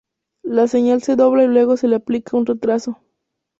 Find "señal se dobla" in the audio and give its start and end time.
0.67-1.43